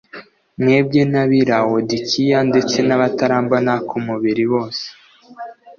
mwebwe 0.61 1.01
n’ab’i 1.11 1.41
Lawodikiya 1.49 2.39
ndetse 2.49 2.77
n’abatarambona 2.87 3.73
ku 3.87 3.95
mubiri 4.05 4.43
bose 4.51 4.85